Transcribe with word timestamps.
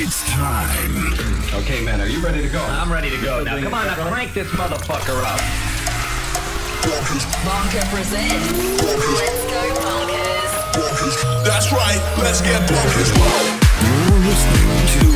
It's 0.00 0.22
time. 0.30 0.94
Okay, 1.60 1.82
man, 1.84 2.00
are 2.00 2.06
you 2.06 2.20
ready 2.20 2.40
to 2.40 2.48
go? 2.48 2.62
I'm 2.62 2.92
ready 2.92 3.10
to 3.10 3.20
go. 3.20 3.42
Now, 3.42 3.60
come 3.60 3.74
on, 3.74 3.84
now 3.86 3.96
crank 4.08 4.32
this 4.32 4.46
motherfucker 4.52 5.18
up. 5.26 5.42
Bonker 7.44 7.84
presents. 7.90 8.46
Let's 8.80 9.42
go 9.50 9.58
Bonkers. 9.82 11.44
That's 11.44 11.72
right. 11.72 11.98
Let's 12.18 12.40
get 12.42 12.62
bonkers. 12.70 13.10
You're 13.82 14.22
listening 14.22 14.70
to 14.94 15.06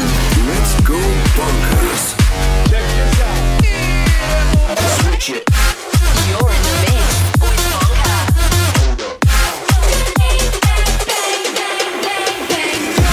Let's 0.51 0.75
Go 0.83 0.99
Bonkers. 1.39 2.19
Switch 5.01 5.31
it. 5.31 5.72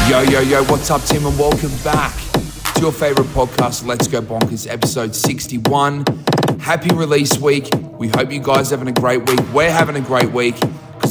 Yo, 0.10 0.22
yo, 0.22 0.40
yo, 0.40 0.64
what's 0.64 0.90
up, 0.90 1.04
team, 1.04 1.24
and 1.24 1.38
welcome 1.38 1.70
back 1.84 2.16
to 2.74 2.82
your 2.82 2.92
favorite 2.92 3.28
podcast, 3.28 3.86
Let's 3.86 4.08
Go 4.08 4.24
Bonkers, 4.24 4.68
episode 4.68 5.14
61. 5.14 6.04
Happy 6.60 6.92
release 6.96 7.38
week. 7.38 7.70
We 7.92 8.08
hope 8.08 8.32
you 8.32 8.40
guys 8.40 8.74
are 8.74 8.78
having 8.78 8.92
a 8.92 9.00
great 9.00 9.24
week. 9.30 9.40
We're 9.54 9.70
having 9.70 9.98
a 9.98 10.02
great 10.02 10.32
week 10.32 10.56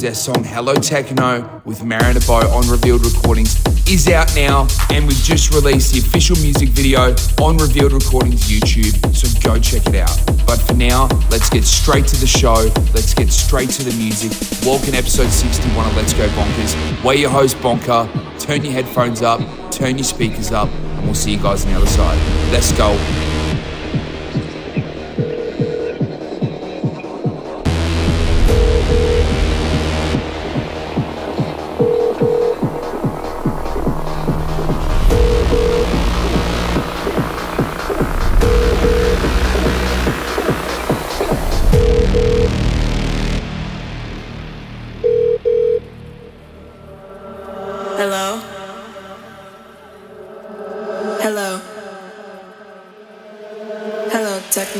our 0.03 0.13
song 0.13 0.43
Hello 0.43 0.75
Techno 0.75 1.61
with 1.65 1.83
Mariana 1.83 2.19
BO 2.21 2.47
on 2.51 2.69
Revealed 2.69 3.03
Recordings 3.03 3.61
is 3.87 4.07
out 4.07 4.33
now, 4.35 4.67
and 4.91 5.05
we've 5.05 5.23
just 5.23 5.53
released 5.53 5.93
the 5.93 5.99
official 5.99 6.37
music 6.37 6.69
video 6.69 7.15
on 7.41 7.57
Revealed 7.57 7.91
Recordings 7.91 8.49
YouTube, 8.49 8.93
so 9.13 9.27
go 9.41 9.59
check 9.59 9.85
it 9.87 9.95
out. 9.95 10.15
But 10.45 10.57
for 10.61 10.73
now, 10.73 11.07
let's 11.31 11.49
get 11.49 11.65
straight 11.65 12.05
to 12.07 12.15
the 12.17 12.27
show. 12.27 12.69
Let's 12.93 13.13
get 13.13 13.29
straight 13.29 13.71
to 13.71 13.83
the 13.83 13.95
music. 13.97 14.31
Welcome 14.65 14.93
episode 14.93 15.29
61 15.29 15.87
of 15.87 15.95
Let's 15.95 16.13
Go 16.13 16.27
Bonkers. 16.29 17.03
We're 17.03 17.15
your 17.15 17.31
host, 17.31 17.61
Bonker. 17.61 18.09
Turn 18.39 18.63
your 18.63 18.73
headphones 18.73 19.21
up, 19.21 19.41
turn 19.71 19.97
your 19.97 20.05
speakers 20.05 20.51
up, 20.51 20.69
and 20.69 21.03
we'll 21.03 21.15
see 21.15 21.31
you 21.31 21.41
guys 21.41 21.65
on 21.65 21.71
the 21.71 21.77
other 21.77 21.87
side. 21.87 22.17
Let's 22.51 22.71
go. 22.73 23.28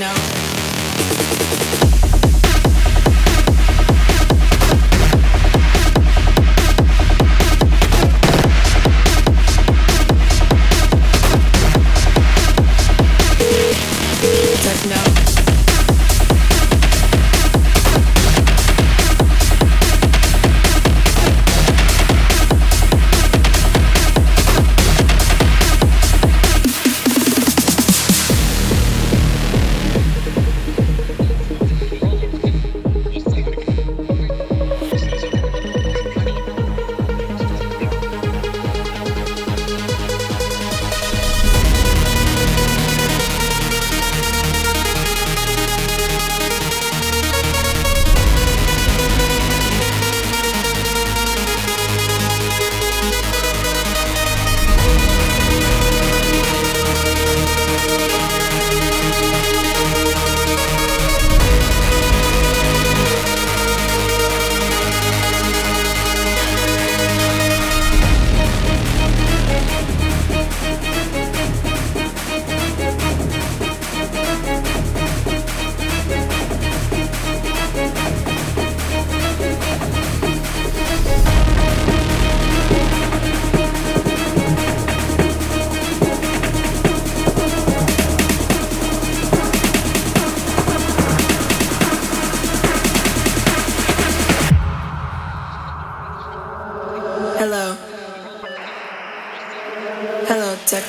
Hello, 0.02 0.16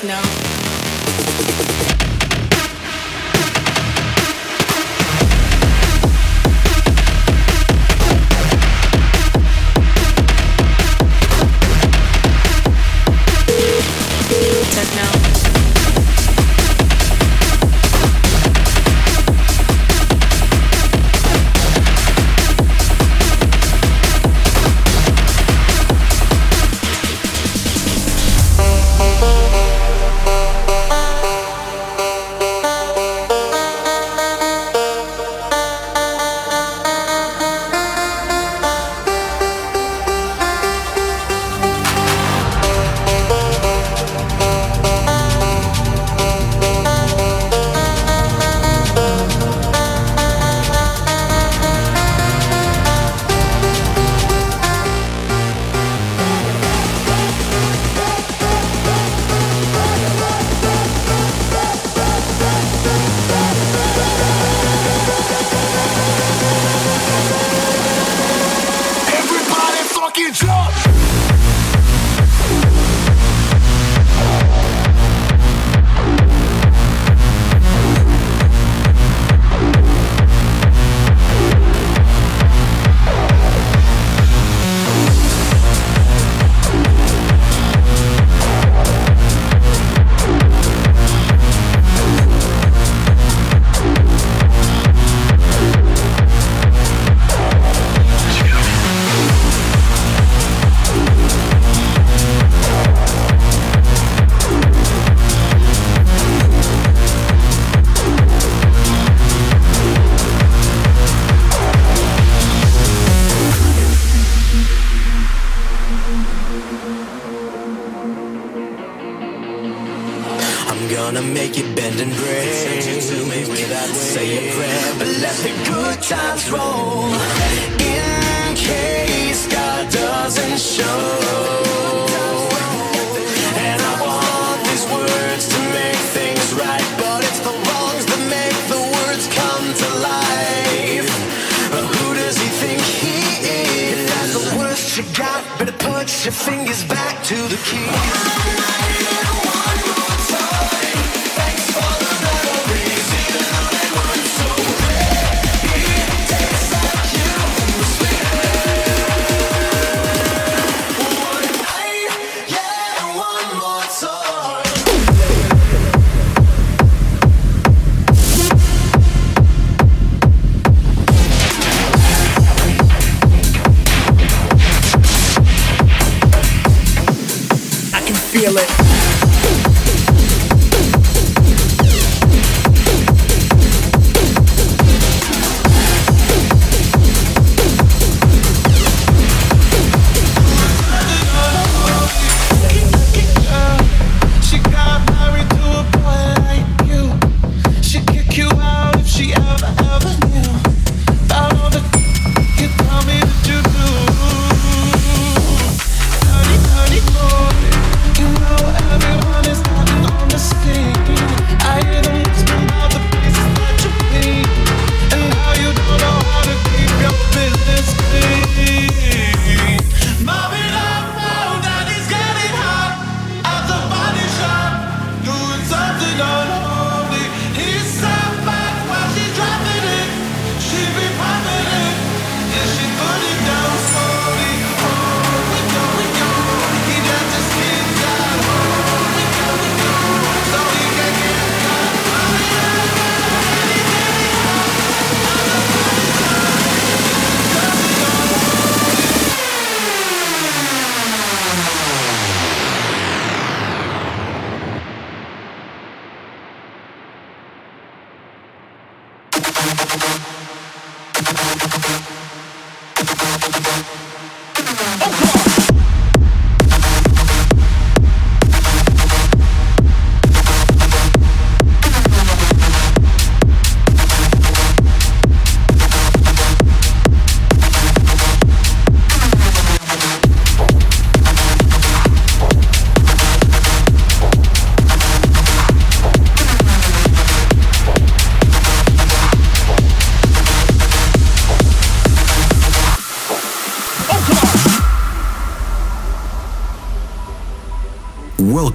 Hello, 0.01 0.50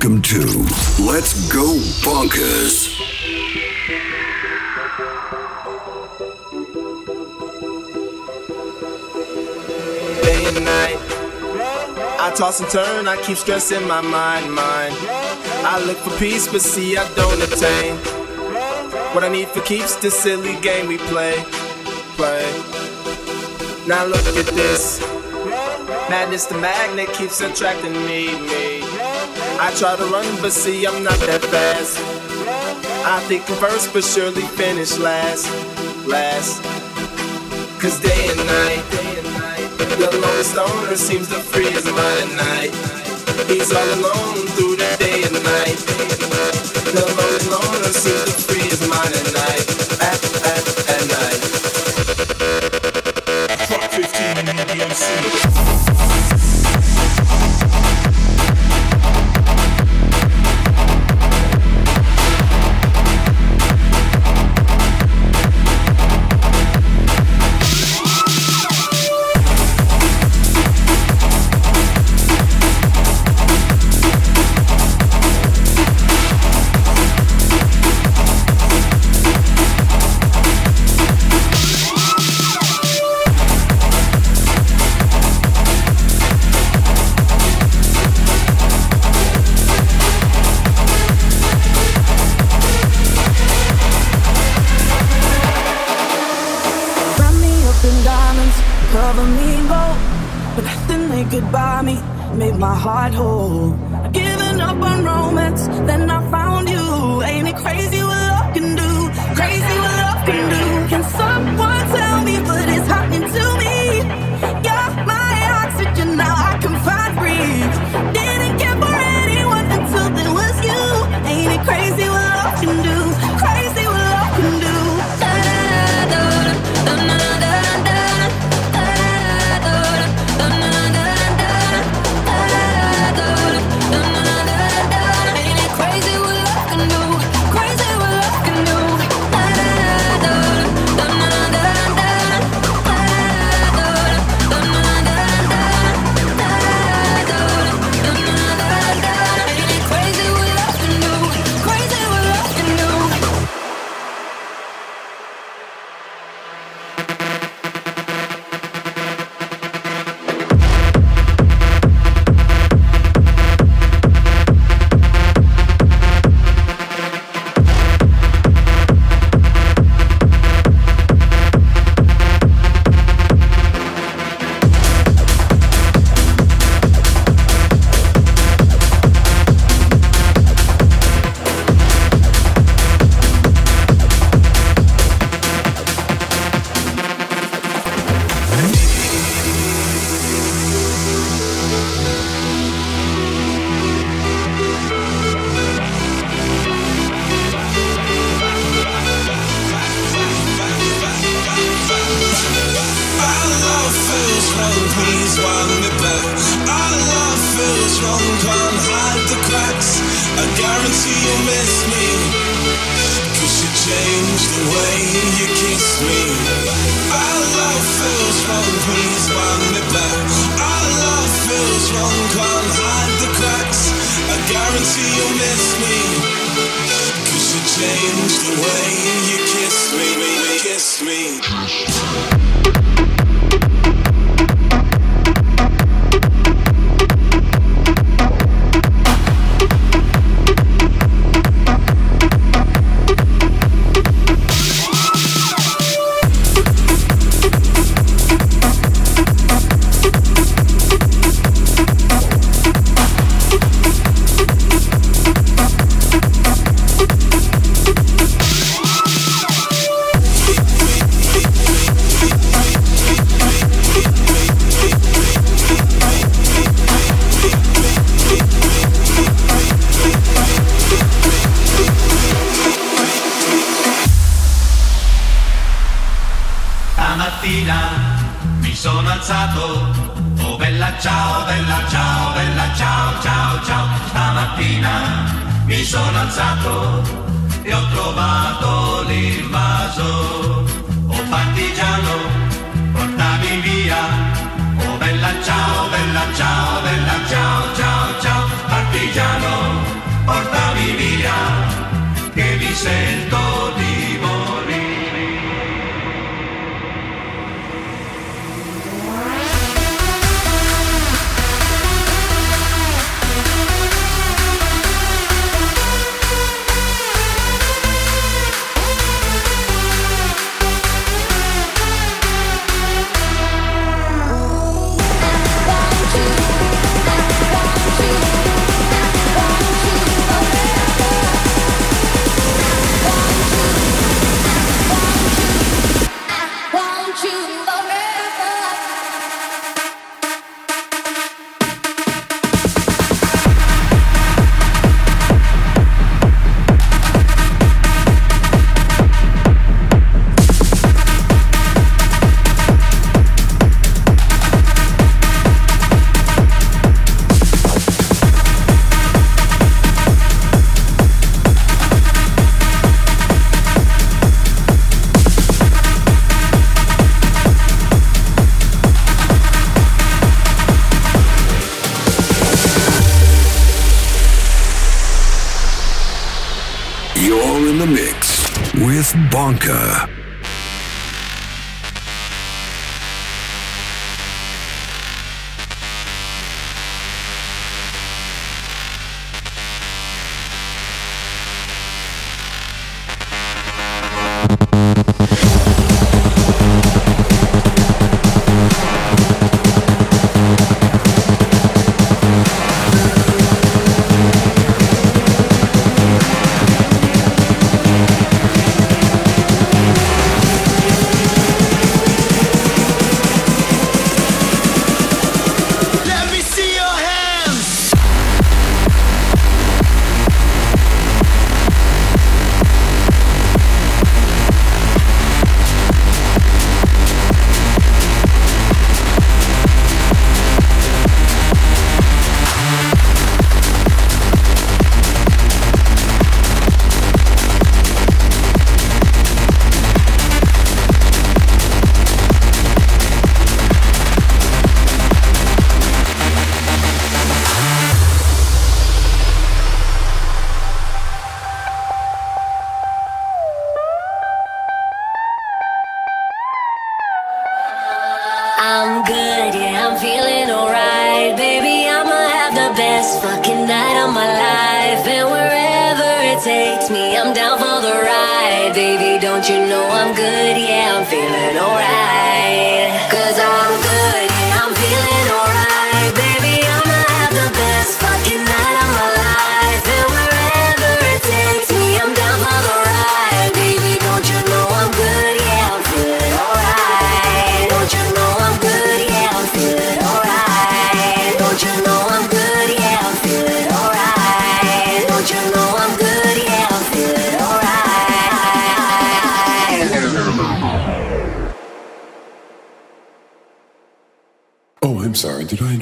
Welcome 0.06 0.22
to 0.22 0.46
Let's 1.02 1.52
Go 1.52 1.74
Bonkers. 2.06 2.96
Day 10.22 10.44
and 10.46 10.64
night, 10.64 10.96
I 12.20 12.32
toss 12.36 12.60
and 12.60 12.70
turn, 12.70 13.08
I 13.08 13.20
keep 13.20 13.36
stressing 13.36 13.84
my 13.88 14.00
mind, 14.00 14.54
mind. 14.54 14.94
I 15.66 15.82
look 15.84 15.96
for 15.96 16.16
peace, 16.20 16.46
but 16.46 16.60
see, 16.62 16.96
I 16.96 17.12
don't 17.14 17.42
attain. 17.42 17.96
What 19.12 19.24
I 19.24 19.28
need 19.28 19.48
for 19.48 19.60
keeps 19.62 19.96
this 19.96 20.16
silly 20.16 20.54
game 20.60 20.86
we 20.86 20.98
play, 20.98 21.34
play. 22.14 22.44
Now 23.88 24.06
look 24.06 24.24
at 24.24 24.46
this. 24.54 25.00
Madness 26.08 26.46
the 26.46 26.58
magnet 26.58 27.12
keeps 27.12 27.40
attracting 27.40 27.92
me, 28.06 28.38
me. 28.46 28.75
I 29.66 29.74
try 29.74 29.96
to 29.96 30.04
run, 30.04 30.40
but 30.40 30.52
see, 30.52 30.86
I'm 30.86 31.02
not 31.02 31.18
that 31.26 31.42
fast. 31.42 31.98
I 33.04 33.18
think 33.26 33.42
I'm 33.50 33.56
first, 33.56 33.92
but 33.92 34.04
surely 34.04 34.42
finish 34.54 34.96
last. 34.96 35.50
Last. 36.06 36.62
Cause 37.82 37.98
day 37.98 38.30
and 38.30 38.46
night, 38.46 38.86
the 39.98 40.18
lowest 40.22 40.52
stoner 40.52 40.94
seems 40.94 41.26
to 41.30 41.40
free 41.42 41.68
his 41.68 41.84
mind 41.84 42.30
at 42.30 42.36
night. 42.46 42.72
He's 43.50 43.72
all 43.72 43.90
alone 43.98 44.46
through 44.54 44.76
the 44.76 44.86
day 45.02 45.26
and 45.26 45.34
night. 45.34 45.78
The 46.94 47.02
lonely 47.18 47.50
loner 47.50 47.90
seems 47.90 48.22
to 48.22 48.38
free 48.46 48.70
his 48.70 48.86
mind 48.86 49.14
at 49.18 49.26
night. 49.34 49.66
At, 49.98 50.22
at, 50.46 50.75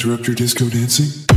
interrupt 0.04 0.26
your 0.26 0.37
disco 0.37 0.68
dancing? 0.68 1.34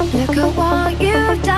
Look 0.00 0.36
at 0.38 0.56
what 0.56 0.98
you've 0.98 1.42
done. 1.42 1.49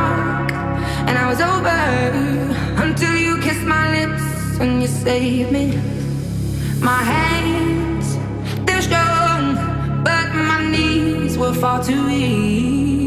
dark, 0.00 0.52
and 1.08 1.14
I 1.22 1.26
was 1.32 1.40
over 1.52 1.80
until 2.84 3.14
you 3.24 3.32
kissed 3.46 3.66
my 3.76 3.84
lips 3.96 4.24
and 4.62 4.80
you 4.82 4.88
saved 4.88 5.50
me. 5.52 5.66
My 6.90 7.02
hands, 7.14 8.06
they're 8.66 8.86
strong, 8.90 9.42
but 10.08 10.26
my 10.50 10.60
knees 10.72 11.36
were 11.42 11.54
far 11.62 11.78
too 11.88 12.02
weak. 12.06 12.99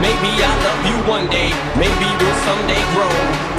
Maybe 0.00 0.30
I'll 0.42 0.60
love 0.66 0.82
you 0.86 0.96
one 1.08 1.26
day, 1.30 1.50
maybe 1.78 2.06
we'll 2.20 2.40
someday 2.44 2.82
grow. 2.92 3.12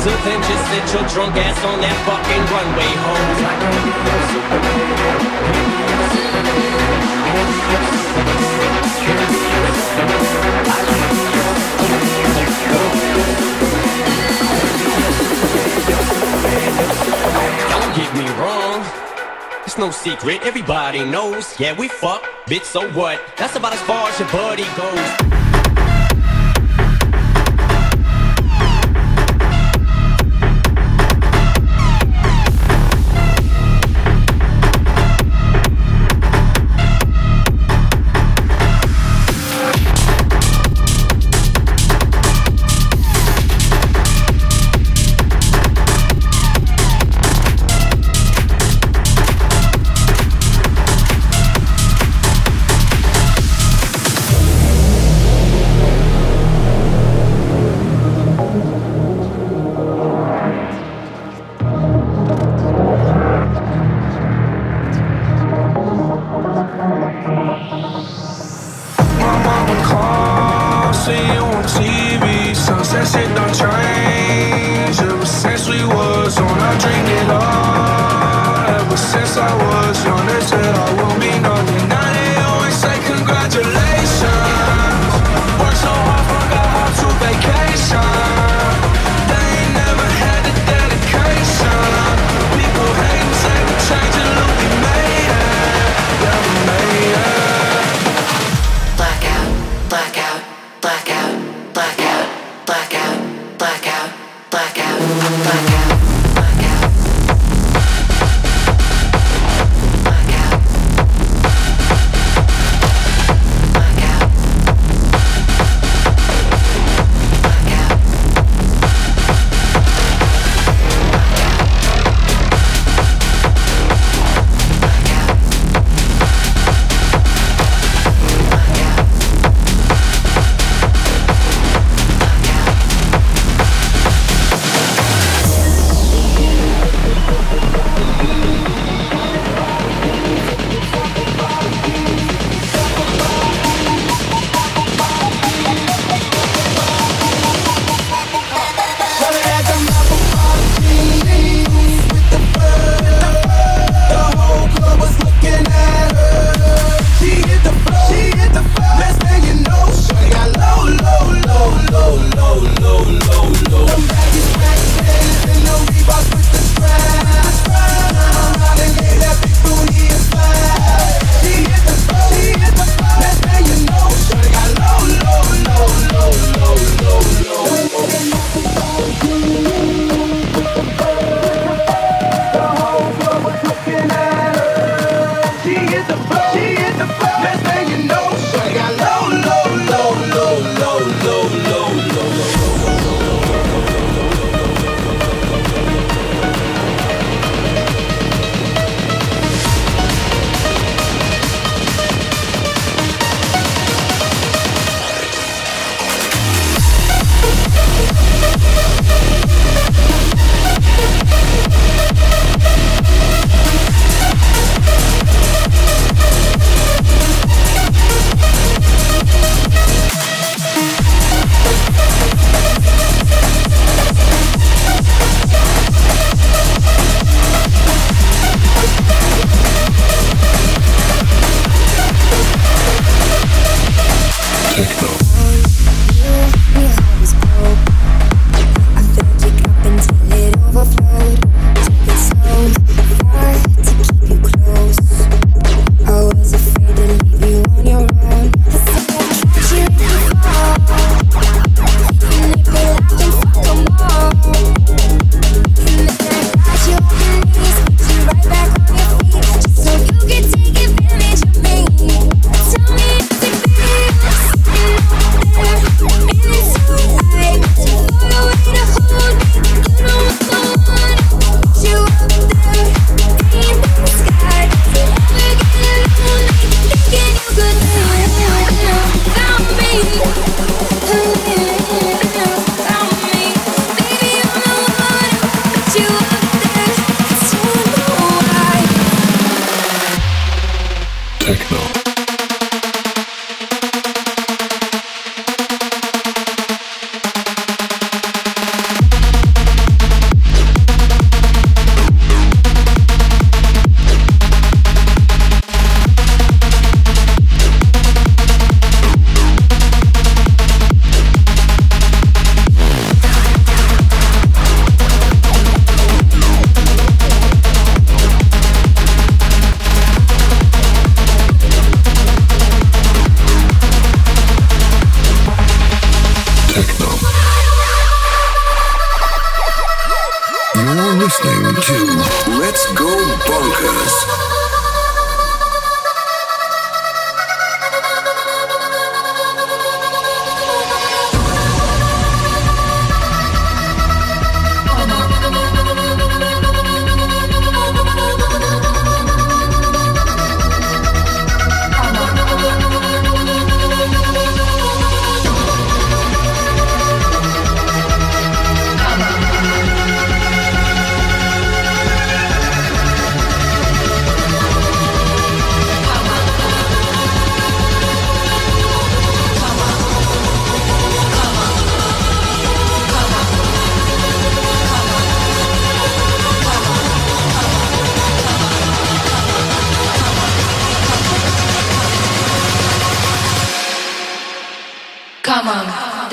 Till 0.03 0.17
then, 0.25 0.39
just 0.43 0.63
sit 0.69 0.85
your 0.93 1.05
drunk 1.09 1.35
ass 1.37 1.57
on 1.65 1.81
that 1.81 1.97
fucking 2.05 2.43
runway, 2.53 2.91
hoes. 3.03 3.39
I 3.41 3.53
can 3.61 3.71
be 3.81 3.91
your 4.05 4.21
Superman. 4.31 4.95
Don't 17.71 17.91
get 17.95 18.11
me 18.15 18.27
wrong. 18.39 18.85
It's 19.65 19.77
no 19.77 19.89
secret, 19.91 20.41
everybody 20.43 21.03
knows. 21.03 21.59
Yeah, 21.59 21.73
we 21.77 21.87
fuck, 21.87 22.23
bitch, 22.45 22.65
so 22.65 22.87
what? 22.91 23.19
That's 23.37 23.55
about 23.55 23.73
as 23.73 23.81
far 23.81 24.09
as 24.09 24.19
your 24.19 24.29
buddy 24.29 24.65
goes. 24.75 25.44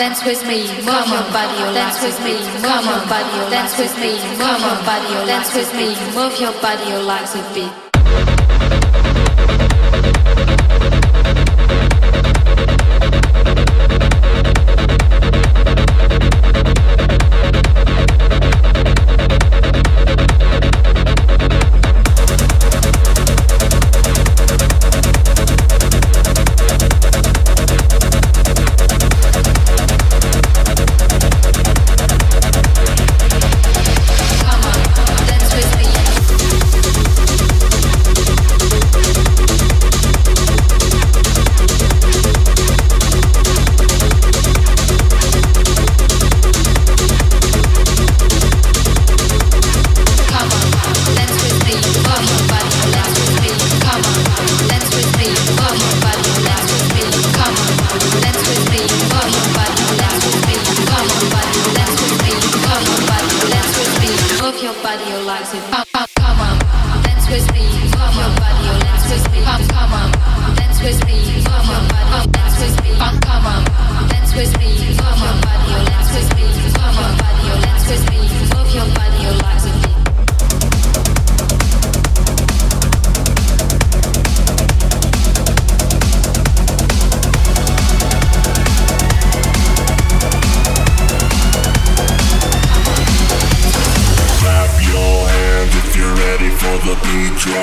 dance 0.03 0.25
with 0.25 0.45
me, 0.49 0.67
move 0.83 1.07
your 1.15 1.23
body, 1.31 1.59
dance 1.79 2.03
with 2.03 2.19
me, 2.25 2.35
move 2.59 2.85
your 2.91 3.07
body, 3.07 3.51
dance 3.55 3.79
with 3.79 3.97
me, 4.01 4.19
move 4.35 4.59
your 4.59 4.79
body, 4.83 5.15
dance 5.31 5.55
with 5.55 5.73
me, 5.77 5.95
move 6.17 6.41
your 6.41 6.53
body, 6.61 6.93
like 7.07 7.33
a 7.37 7.55
beat. 7.55 7.92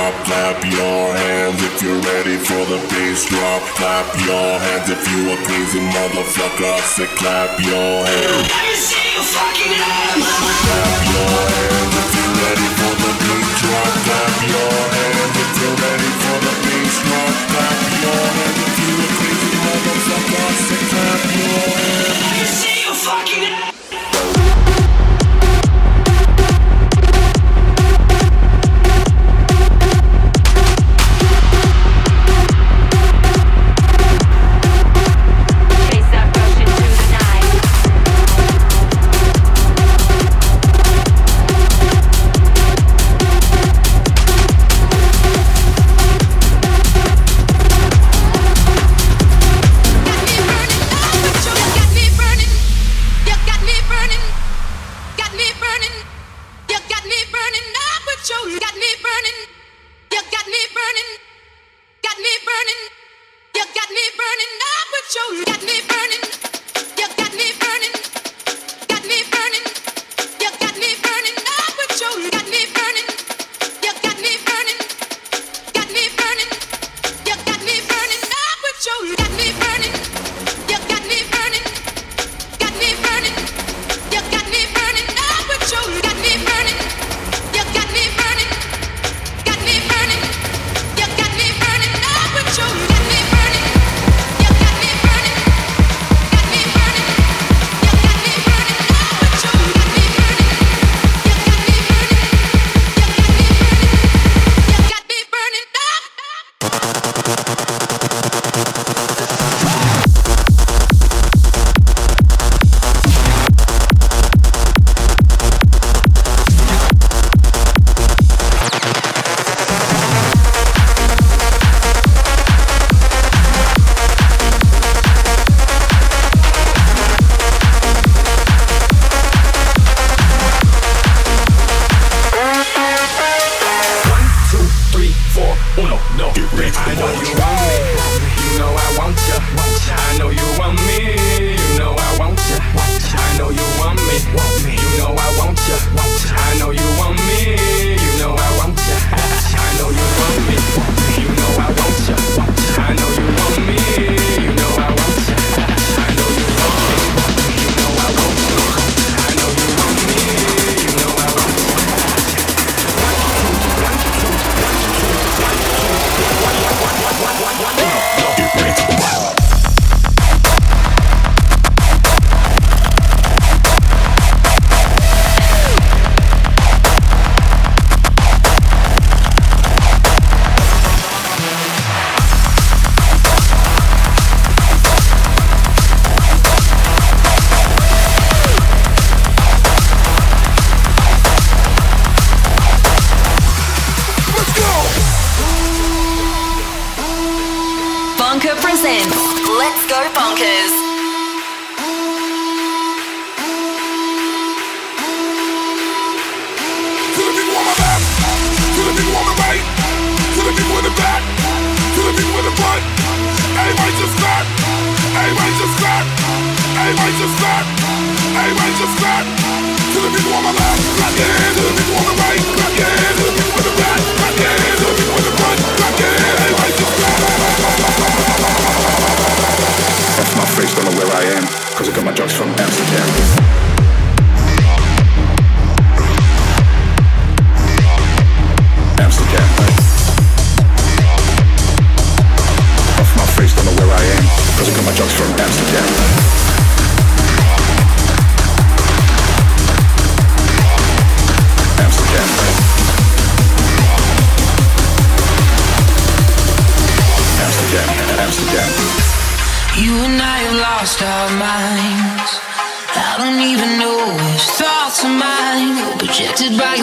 clap, 0.10 0.26
clap 0.26 0.64
your 0.66 1.14
hands 1.14 1.62
if 1.64 1.82
you're 1.82 2.02
ready 2.02 2.38
for 2.38 2.66
the 2.66 2.78
bass 2.90 3.26
drop. 3.30 3.62
Clap 3.78 4.06
your 4.26 4.60
hands 4.60 4.90
if 4.90 5.02
you 5.12 5.32
a 5.32 5.38
crazy 5.46 5.80
motherfucker. 5.80 6.66
I 6.66 7.06
clap 7.16 7.60
your 7.60 8.06
hands. 8.06 8.50
Let 8.50 8.64
me 8.64 8.76
see 8.76 9.16
you 9.16 9.22
fucking 9.22 9.82
up. 9.82 9.99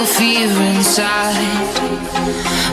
fever 0.07 0.63
inside, 0.63 1.35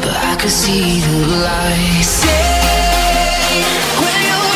but 0.01 0.15
I 0.15 0.37
could 0.39 0.51
see 0.51 0.99
the 0.99 1.17
light. 1.43 2.03
Say, 2.03 3.63
will 3.99 4.21
you? 4.27 4.52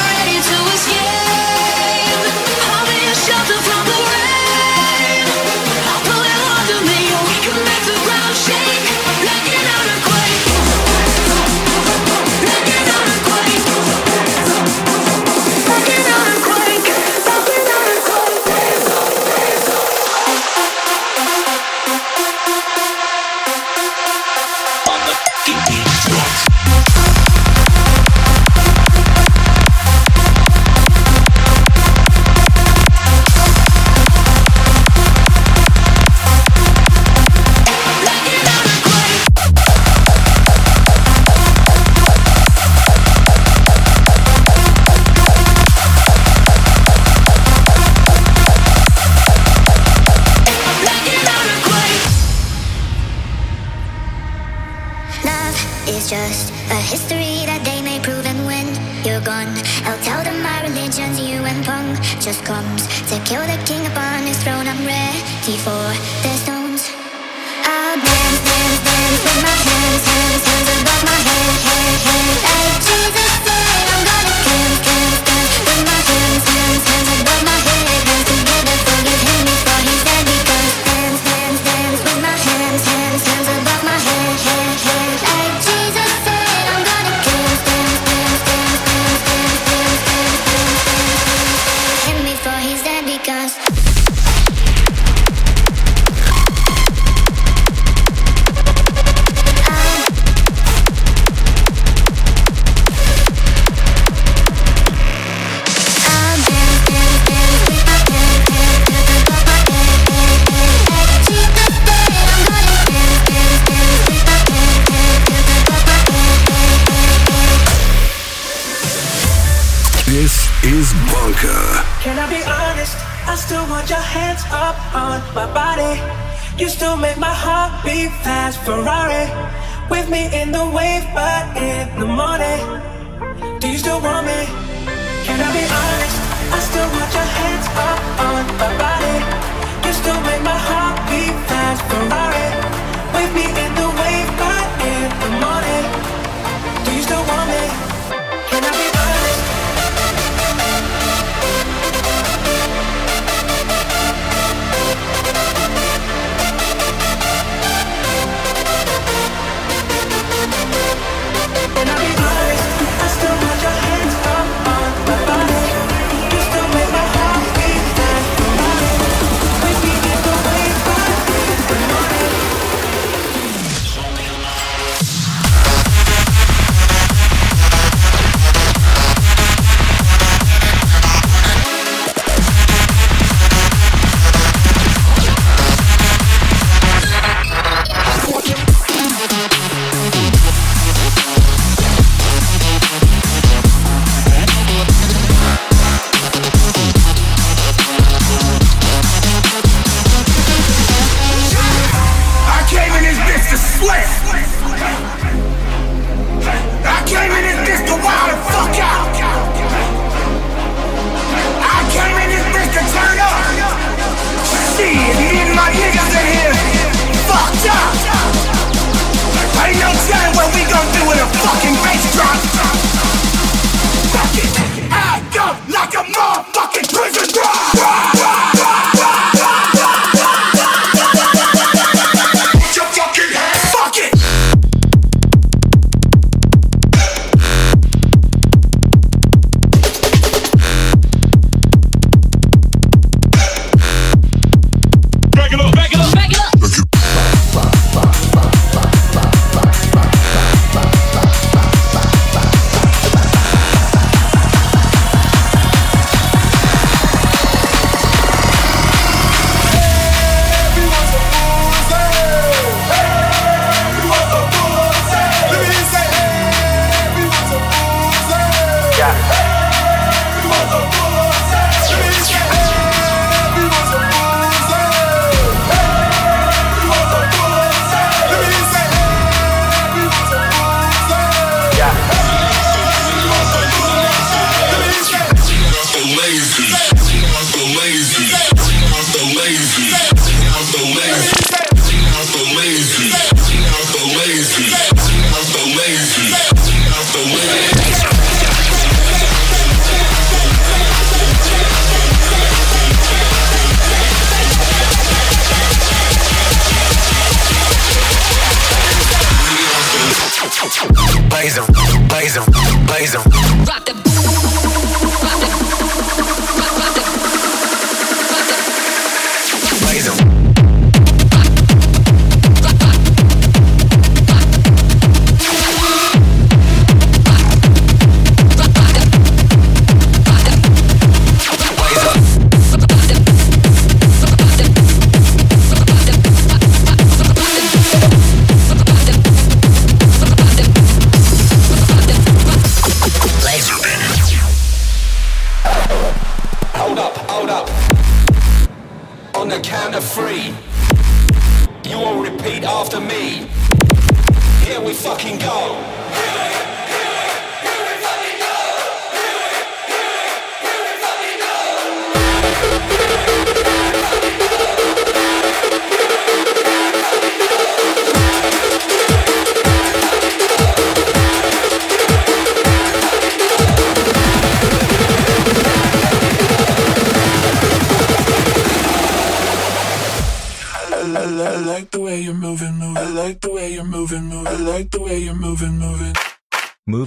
me 130.10 130.30
in 130.42 130.52
the 130.52 130.66
wave, 130.66 131.06
but 131.14 131.46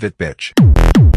Move 0.01 0.05
it, 0.05 0.17
bitch. 0.17 1.10